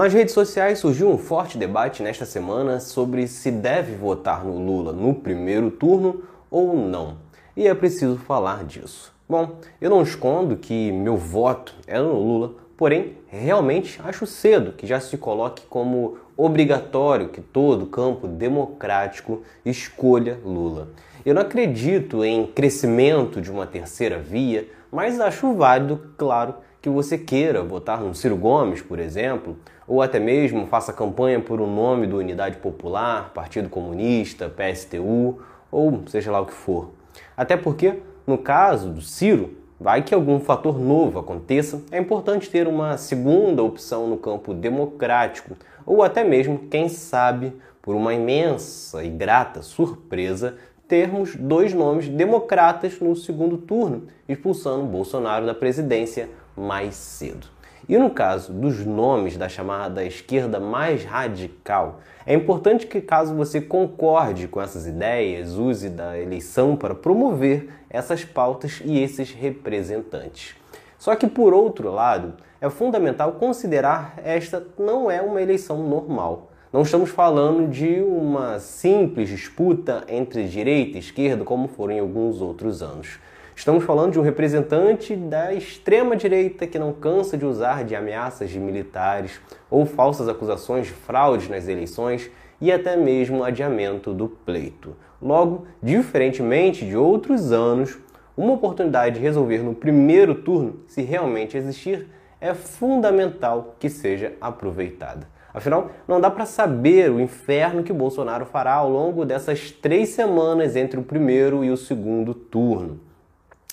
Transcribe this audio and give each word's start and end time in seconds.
Nas 0.00 0.14
redes 0.14 0.32
sociais 0.32 0.78
surgiu 0.78 1.10
um 1.10 1.18
forte 1.18 1.58
debate 1.58 2.02
nesta 2.02 2.24
semana 2.24 2.80
sobre 2.80 3.28
se 3.28 3.50
deve 3.50 3.94
votar 3.94 4.42
no 4.42 4.56
Lula 4.56 4.94
no 4.94 5.14
primeiro 5.14 5.70
turno 5.70 6.22
ou 6.50 6.74
não. 6.74 7.18
E 7.54 7.68
é 7.68 7.74
preciso 7.74 8.16
falar 8.16 8.64
disso. 8.64 9.12
Bom, 9.28 9.58
eu 9.78 9.90
não 9.90 10.00
escondo 10.00 10.56
que 10.56 10.90
meu 10.90 11.18
voto 11.18 11.74
é 11.86 12.00
no 12.00 12.14
Lula, 12.14 12.54
porém 12.78 13.18
realmente 13.28 14.00
acho 14.02 14.26
cedo 14.26 14.72
que 14.72 14.86
já 14.86 14.98
se 15.00 15.18
coloque 15.18 15.66
como 15.68 16.16
obrigatório 16.34 17.28
que 17.28 17.42
todo 17.42 17.84
campo 17.84 18.26
democrático 18.26 19.42
escolha 19.66 20.38
Lula. 20.42 20.88
Eu 21.26 21.34
não 21.34 21.42
acredito 21.42 22.24
em 22.24 22.46
crescimento 22.46 23.38
de 23.38 23.52
uma 23.52 23.66
terceira 23.66 24.18
via, 24.18 24.66
mas 24.90 25.20
acho 25.20 25.52
válido, 25.52 26.14
claro, 26.16 26.54
que 26.80 26.88
você 26.88 27.18
queira 27.18 27.62
votar 27.62 28.00
no 28.00 28.14
Ciro 28.14 28.36
Gomes, 28.36 28.80
por 28.80 28.98
exemplo, 28.98 29.56
ou 29.86 30.00
até 30.00 30.18
mesmo 30.18 30.66
faça 30.66 30.92
campanha 30.92 31.38
por 31.38 31.60
um 31.60 31.72
nome 31.72 32.06
do 32.06 32.16
Unidade 32.16 32.56
Popular, 32.56 33.32
Partido 33.34 33.68
Comunista, 33.68 34.48
PSTU, 34.48 35.38
ou 35.70 36.02
seja 36.06 36.30
lá 36.30 36.40
o 36.40 36.46
que 36.46 36.54
for. 36.54 36.90
Até 37.36 37.56
porque, 37.56 38.00
no 38.26 38.38
caso 38.38 38.88
do 38.88 39.02
Ciro, 39.02 39.58
vai 39.78 40.02
que 40.02 40.14
algum 40.14 40.40
fator 40.40 40.78
novo 40.78 41.18
aconteça, 41.18 41.82
é 41.90 41.98
importante 41.98 42.48
ter 42.48 42.66
uma 42.66 42.96
segunda 42.96 43.62
opção 43.62 44.06
no 44.06 44.16
campo 44.16 44.54
democrático, 44.54 45.56
ou 45.84 46.02
até 46.02 46.24
mesmo, 46.24 46.58
quem 46.70 46.88
sabe, 46.88 47.52
por 47.82 47.94
uma 47.94 48.14
imensa 48.14 49.02
e 49.04 49.10
grata 49.10 49.62
surpresa, 49.62 50.56
termos 50.86 51.36
dois 51.36 51.72
nomes 51.72 52.08
democratas 52.08 53.00
no 53.00 53.14
segundo 53.14 53.56
turno, 53.56 54.08
expulsando 54.28 54.84
Bolsonaro 54.84 55.46
da 55.46 55.54
presidência 55.54 56.28
mais 56.60 56.94
cedo. 56.94 57.46
E 57.88 57.98
no 57.98 58.10
caso 58.10 58.52
dos 58.52 58.84
nomes 58.86 59.36
da 59.36 59.48
chamada 59.48 60.04
esquerda 60.04 60.60
mais 60.60 61.04
radical, 61.04 62.00
é 62.24 62.34
importante 62.34 62.86
que, 62.86 63.00
caso 63.00 63.34
você 63.34 63.60
concorde 63.60 64.46
com 64.46 64.60
essas 64.60 64.86
ideias, 64.86 65.56
use 65.56 65.88
da 65.88 66.16
eleição 66.16 66.76
para 66.76 66.94
promover 66.94 67.68
essas 67.88 68.24
pautas 68.24 68.80
e 68.84 69.02
esses 69.02 69.32
representantes. 69.32 70.54
Só 70.98 71.16
que, 71.16 71.26
por 71.26 71.52
outro 71.52 71.90
lado, 71.90 72.34
é 72.60 72.68
fundamental 72.68 73.32
considerar 73.32 74.14
esta 74.22 74.64
não 74.78 75.10
é 75.10 75.20
uma 75.22 75.40
eleição 75.40 75.82
normal. 75.82 76.52
Não 76.72 76.82
estamos 76.82 77.10
falando 77.10 77.68
de 77.68 78.00
uma 78.00 78.60
simples 78.60 79.28
disputa 79.28 80.04
entre 80.06 80.44
direita 80.44 80.98
e 80.98 81.00
esquerda, 81.00 81.42
como 81.42 81.66
foram 81.66 81.94
em 81.94 81.98
alguns 81.98 82.40
outros 82.40 82.82
anos. 82.82 83.18
Estamos 83.60 83.84
falando 83.84 84.12
de 84.12 84.18
um 84.18 84.22
representante 84.22 85.14
da 85.14 85.52
extrema-direita 85.52 86.66
que 86.66 86.78
não 86.78 86.94
cansa 86.94 87.36
de 87.36 87.44
usar 87.44 87.84
de 87.84 87.94
ameaças 87.94 88.48
de 88.48 88.58
militares 88.58 89.38
ou 89.70 89.84
falsas 89.84 90.30
acusações 90.30 90.86
de 90.86 90.94
fraude 90.94 91.50
nas 91.50 91.68
eleições 91.68 92.30
e 92.58 92.72
até 92.72 92.96
mesmo 92.96 93.44
adiamento 93.44 94.14
do 94.14 94.28
pleito. 94.30 94.96
Logo, 95.20 95.66
diferentemente 95.82 96.86
de 96.86 96.96
outros 96.96 97.52
anos, 97.52 97.98
uma 98.34 98.54
oportunidade 98.54 99.16
de 99.16 99.20
resolver 99.20 99.58
no 99.58 99.74
primeiro 99.74 100.36
turno, 100.36 100.80
se 100.86 101.02
realmente 101.02 101.54
existir, 101.54 102.08
é 102.40 102.54
fundamental 102.54 103.76
que 103.78 103.90
seja 103.90 104.32
aproveitada. 104.40 105.28
Afinal, 105.52 105.90
não 106.08 106.18
dá 106.18 106.30
para 106.30 106.46
saber 106.46 107.10
o 107.10 107.20
inferno 107.20 107.82
que 107.82 107.92
Bolsonaro 107.92 108.46
fará 108.46 108.72
ao 108.72 108.88
longo 108.88 109.26
dessas 109.26 109.70
três 109.70 110.08
semanas 110.08 110.76
entre 110.76 110.98
o 110.98 111.02
primeiro 111.02 111.62
e 111.62 111.70
o 111.70 111.76
segundo 111.76 112.32
turno. 112.32 113.09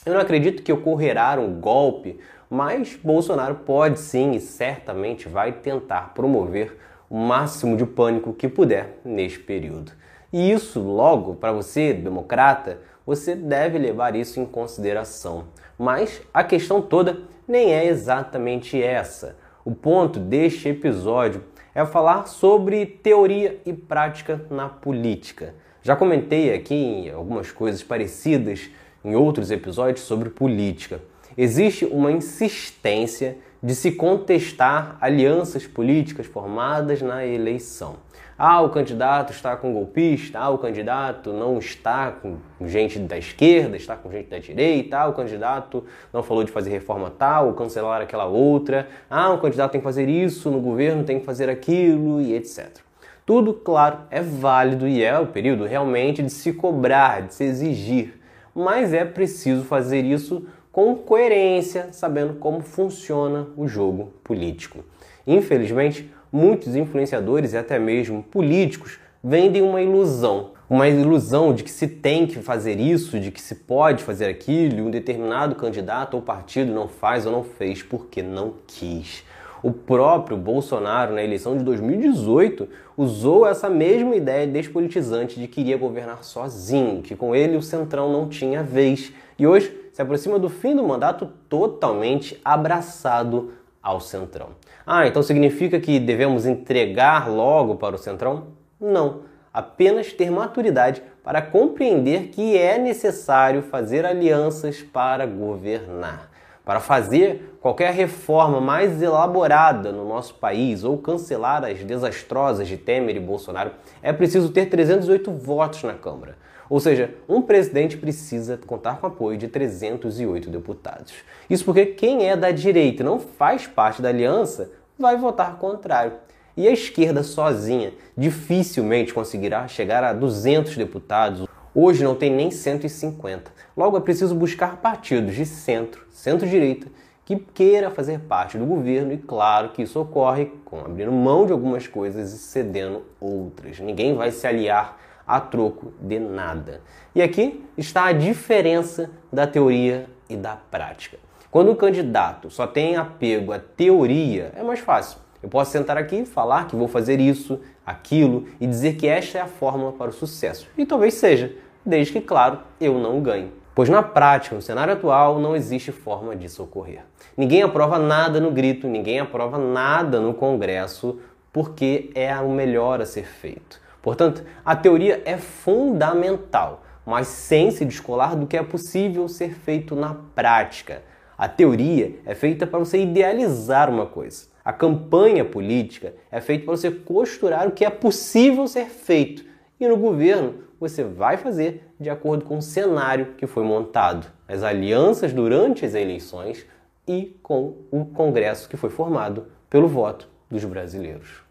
Eu 0.08 0.14
não 0.14 0.22
acredito 0.22 0.64
que 0.64 0.72
ocorrerá 0.72 1.38
um 1.38 1.60
golpe, 1.60 2.18
mas 2.50 2.98
Bolsonaro 3.04 3.56
pode 3.56 4.00
sim 4.00 4.32
e 4.32 4.40
certamente 4.40 5.28
vai 5.28 5.52
tentar 5.52 6.14
promover 6.14 6.78
o 7.10 7.18
máximo 7.18 7.76
de 7.76 7.86
pânico 7.86 8.32
que 8.32 8.48
puder 8.48 9.02
neste 9.04 9.40
período. 9.40 9.92
E 10.32 10.50
isso, 10.50 10.80
logo, 10.80 11.36
para 11.36 11.52
você, 11.52 11.92
democrata, 11.92 12.80
você 13.06 13.36
deve 13.36 13.78
levar 13.78 14.16
isso 14.16 14.40
em 14.40 14.46
consideração. 14.46 15.48
Mas 15.78 16.22
a 16.34 16.42
questão 16.42 16.82
toda 16.82 17.24
nem 17.46 17.74
é 17.74 17.86
exatamente 17.86 18.82
essa. 18.82 19.36
O 19.66 19.76
ponto 19.76 20.22
deste 20.22 20.70
episódio 20.70 21.44
é 21.76 21.86
falar 21.86 22.28
sobre 22.28 22.86
teoria 22.86 23.60
e 23.66 23.74
prática 23.74 24.42
na 24.50 24.70
política. 24.70 25.54
Já 25.84 25.98
comentei 25.98 26.54
aqui 26.54 27.12
algumas 27.14 27.52
coisas 27.52 27.84
parecidas 27.84 28.70
em 29.08 29.16
outros 29.16 29.52
episódios 29.52 30.02
sobre 30.02 30.30
política. 30.30 31.00
Existe 31.38 31.86
uma 31.86 32.12
insistência 32.12 33.38
de 33.64 33.74
se 33.74 33.92
contestar 33.94 34.98
alianças 35.00 35.66
políticas 35.66 36.26
formadas 36.26 37.02
na 37.02 37.26
eleição. 37.26 37.96
Ah, 38.38 38.62
o 38.62 38.70
candidato 38.70 39.32
está 39.32 39.56
com 39.56 39.74
golpista, 39.74 40.38
ah, 40.38 40.50
o 40.50 40.60
candidato 40.60 41.34
não 41.34 41.58
está 41.58 42.12
com 42.12 42.38
gente 42.68 43.00
da 43.00 43.18
esquerda, 43.18 43.78
está 43.78 43.96
com 43.96 44.12
gente 44.12 44.30
da 44.30 44.38
direita, 44.38 44.98
ah, 44.98 45.08
o 45.08 45.14
candidato 45.14 45.84
não 46.14 46.22
falou 46.22 46.44
de 46.44 46.52
fazer 46.52 46.70
reforma 46.70 47.10
tal, 47.10 47.48
ou 47.48 47.54
cancelar 47.54 48.02
aquela 48.02 48.26
outra, 48.26 48.90
ah, 49.10 49.32
o 49.32 49.40
candidato 49.40 49.72
tem 49.72 49.82
que 49.82 49.86
fazer 49.86 50.08
isso, 50.08 50.52
no 50.52 50.60
governo 50.60 51.04
tem 51.04 51.20
que 51.20 51.26
fazer 51.26 51.50
aquilo 51.50 52.22
e 52.22 52.36
etc. 52.36 52.78
Tudo, 53.26 53.54
claro, 53.54 54.02
é 54.12 54.22
válido 54.22 54.88
e 54.88 55.04
é 55.04 55.18
o 55.18 55.28
período 55.28 55.66
realmente 55.66 56.22
de 56.22 56.30
se 56.30 56.54
cobrar, 56.54 57.24
de 57.24 57.34
se 57.34 57.44
exigir, 57.44 58.17
mas 58.58 58.92
é 58.92 59.06
preciso 59.06 59.64
fazer 59.64 60.04
isso 60.04 60.48
com 60.72 60.96
coerência, 60.96 61.90
sabendo 61.92 62.34
como 62.34 62.62
funciona 62.62 63.48
o 63.56 63.68
jogo 63.68 64.14
político. 64.24 64.84
Infelizmente, 65.28 66.12
muitos 66.32 66.76
influenciadores 66.76 67.54
e 67.54 67.58
até 67.58 67.78
mesmo 67.78 68.24
políticos 68.24 69.00
vendem 69.24 69.62
uma 69.62 69.80
ilusão. 69.80 70.54
Uma 70.68 70.88
ilusão 70.88 71.54
de 71.54 71.64
que 71.64 71.70
se 71.70 71.88
tem 71.88 72.26
que 72.26 72.40
fazer 72.40 72.80
isso, 72.80 73.20
de 73.20 73.30
que 73.30 73.40
se 73.40 73.54
pode 73.54 74.04
fazer 74.04 74.26
aquilo, 74.26 74.80
e 74.80 74.82
um 74.82 74.90
determinado 74.90 75.54
candidato 75.56 76.16
ou 76.16 76.22
partido 76.22 76.74
não 76.74 76.88
faz 76.88 77.28
ou 77.28 77.32
não 77.32 77.44
fez 77.44 77.84
porque 77.84 78.24
não 78.24 78.56
quis. 78.66 79.24
O 79.64 79.72
próprio 79.72 80.38
Bolsonaro, 80.38 81.14
na 81.14 81.24
eleição 81.24 81.58
de 81.58 81.64
2018, 81.64 82.68
usou 82.96 83.48
essa 83.48 83.70
mesma 83.70 84.16
ideia 84.16 84.46
despolitizante 84.46 85.40
de 85.40 85.48
que 85.48 85.62
iria 85.62 85.78
governar 85.78 86.24
sozinho, 86.24 87.02
que 87.02 87.16
com 87.16 87.36
ele 87.36 87.58
o 87.58 87.62
Centrão 87.62 88.12
não 88.12 88.30
tinha 88.30 88.62
vez. 88.62 89.12
E 89.38 89.48
hoje 89.48 89.76
se 89.92 90.02
aproxima 90.02 90.38
do 90.38 90.50
fim 90.50 90.76
do 90.76 90.84
mandato 90.84 91.28
totalmente 91.50 92.40
abraçado 92.46 93.52
ao 93.82 94.00
Centrão. 94.00 94.50
Ah, 94.86 95.08
então 95.08 95.24
significa 95.24 95.80
que 95.80 96.00
devemos 96.00 96.46
entregar 96.46 97.30
logo 97.30 97.76
para 97.76 97.96
o 97.96 97.98
Centrão? 97.98 98.48
Não, 98.80 99.22
apenas 99.54 100.14
ter 100.14 100.30
maturidade 100.30 101.02
para 101.24 101.42
compreender 101.42 102.28
que 102.28 102.56
é 102.56 102.78
necessário 102.78 103.62
fazer 103.64 104.06
alianças 104.06 104.82
para 104.82 105.26
governar. 105.26 106.30
Para 106.68 106.82
fazer 106.82 107.58
qualquer 107.62 107.94
reforma 107.94 108.60
mais 108.60 109.02
elaborada 109.02 109.90
no 109.94 110.06
nosso 110.06 110.34
país 110.34 110.84
ou 110.84 110.98
cancelar 110.98 111.64
as 111.64 111.82
desastrosas 111.82 112.68
de 112.68 112.76
Temer 112.76 113.16
e 113.16 113.22
Bolsonaro, 113.22 113.72
é 114.04 114.12
preciso 114.12 114.50
ter 114.50 114.66
308 114.66 115.32
votos 115.32 115.84
na 115.84 115.94
Câmara. 115.94 116.36
Ou 116.70 116.82
seja, 116.82 117.16
um 117.26 117.42
presidente 117.42 117.96
precisa 117.96 118.60
contar 118.68 119.00
com 119.00 119.08
apoio 119.08 119.38
de 119.38 119.48
308 119.48 120.50
deputados. 120.50 121.14
Isso 121.50 121.64
porque 121.64 121.86
quem 121.86 122.28
é 122.28 122.36
da 122.36 122.52
direita 122.52 123.02
e 123.02 123.06
não 123.06 123.18
faz 123.18 123.66
parte 123.66 124.02
da 124.02 124.10
aliança 124.10 124.70
vai 125.00 125.16
votar 125.16 125.56
contrário. 125.60 126.16
E 126.58 126.68
a 126.68 126.72
esquerda 126.72 127.24
sozinha 127.24 127.94
dificilmente 128.18 129.14
conseguirá 129.14 129.70
chegar 129.70 130.04
a 130.04 130.12
200 130.12 130.76
deputados. 130.76 131.47
Hoje 131.80 132.04
não 132.04 132.16
tem 132.16 132.32
nem 132.32 132.50
150. 132.50 133.52
Logo 133.78 133.96
é 133.96 134.00
preciso 134.00 134.34
buscar 134.34 134.78
partidos 134.78 135.36
de 135.36 135.46
centro, 135.46 136.08
centro-direita, 136.10 136.88
que 137.24 137.36
queira 137.36 137.92
fazer 137.92 138.22
parte 138.22 138.58
do 138.58 138.66
governo 138.66 139.14
e 139.14 139.18
claro 139.20 139.70
que 139.70 139.84
isso 139.84 140.02
ocorre 140.02 140.52
com 140.66 140.80
abrindo 140.80 141.12
mão 141.12 141.46
de 141.46 141.52
algumas 141.52 141.86
coisas 141.86 142.34
e 142.34 142.38
cedendo 142.40 143.04
outras. 143.22 143.80
Ninguém 143.80 144.16
vai 144.16 144.32
se 144.32 144.48
aliar 144.48 144.98
a 145.28 145.40
troco 145.40 145.94
de 146.02 146.18
nada. 146.18 146.82
E 147.14 147.22
aqui 147.22 147.64
está 147.78 148.06
a 148.06 148.12
diferença 148.12 149.12
da 149.32 149.46
teoria 149.46 150.08
e 150.28 150.36
da 150.36 150.56
prática. 150.56 151.20
Quando 151.52 151.72
o 151.72 151.76
candidato 151.76 152.50
só 152.50 152.66
tem 152.66 152.96
apego 152.96 153.52
à 153.52 153.60
teoria, 153.60 154.52
é 154.56 154.64
mais 154.64 154.80
fácil. 154.80 155.20
Eu 155.44 155.50
posso 155.50 155.72
sentar 155.72 155.96
aqui 155.96 156.16
e 156.16 156.26
falar 156.26 156.66
que 156.66 156.76
vou 156.76 156.88
fazer 156.88 157.20
isso, 157.20 157.60
aquilo 157.86 158.48
e 158.60 158.66
dizer 158.66 158.96
que 158.96 159.06
esta 159.06 159.38
é 159.38 159.42
a 159.42 159.48
fórmula 159.48 159.92
para 159.92 160.10
o 160.10 160.14
sucesso. 160.14 160.68
E 160.76 160.84
talvez 160.84 161.14
seja, 161.14 161.56
desde 161.88 162.14
que, 162.14 162.22
claro, 162.22 162.60
eu 162.80 163.00
não 163.00 163.22
ganhe. 163.22 163.52
Pois 163.74 163.90
na 163.90 164.04
prática, 164.04 164.56
no 164.56 164.62
cenário 164.62 164.94
atual, 164.94 165.40
não 165.40 165.56
existe 165.56 165.92
forma 165.92 166.36
disso 166.36 166.64
ocorrer. 166.64 167.06
Ninguém 167.38 167.62
aprova 167.62 167.98
nada 167.98 168.40
no 168.40 168.52
grito, 168.52 168.88
ninguém 168.88 169.20
aprova 169.20 169.58
nada 169.58 170.20
no 170.20 170.34
Congresso, 170.34 171.20
porque 171.54 172.10
é 172.14 172.36
o 172.38 172.50
melhor 172.50 173.02
a 173.02 173.06
ser 173.06 173.26
feito. 173.26 173.80
Portanto, 174.02 174.44
a 174.66 174.76
teoria 174.76 175.22
é 175.26 175.38
fundamental, 175.38 176.84
mas 177.06 177.28
sem 177.28 177.72
se 177.72 177.86
descolar 177.86 178.36
do 178.36 178.48
que 178.48 178.58
é 178.58 178.64
possível 178.64 179.28
ser 179.28 179.54
feito 179.54 179.96
na 179.96 180.16
prática. 180.36 181.04
A 181.38 181.48
teoria 181.48 182.20
é 182.26 182.34
feita 182.34 182.66
para 182.66 182.80
você 182.80 183.02
idealizar 183.02 183.90
uma 183.90 184.08
coisa. 184.08 184.48
A 184.66 184.74
campanha 184.74 185.46
política 185.46 186.14
é 186.32 186.42
feita 186.42 186.66
para 186.66 186.76
você 186.76 186.92
costurar 186.92 187.68
o 187.68 187.72
que 187.72 187.86
é 187.86 187.90
possível 187.90 188.68
ser 188.68 188.88
feito. 188.88 189.46
E 189.80 189.88
no 189.88 189.96
governo 189.96 190.67
você 190.80 191.04
vai 191.04 191.38
fazer 191.38 191.90
de 192.00 192.10
acordo 192.10 192.46
com 192.46 192.58
o 192.58 192.62
cenário 192.62 193.34
que 193.38 193.48
foi 193.48 193.64
montado, 193.64 194.28
as 194.48 194.64
alianças 194.64 195.34
durante 195.34 195.86
as 195.86 195.94
eleições 195.94 196.66
e 197.08 197.38
com 197.42 197.76
o 197.92 198.06
Congresso 198.06 198.70
que 198.70 198.78
foi 198.78 198.90
formado 198.90 199.48
pelo 199.70 199.88
voto 199.88 200.30
dos 200.50 200.64
brasileiros. 200.66 201.47